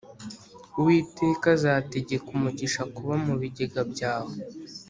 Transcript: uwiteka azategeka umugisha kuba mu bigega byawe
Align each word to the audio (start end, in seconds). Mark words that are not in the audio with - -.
uwiteka 0.79 1.45
azategeka 1.57 2.27
umugisha 2.35 2.81
kuba 2.95 3.13
mu 3.25 3.33
bigega 3.41 3.81
byawe 3.91 4.35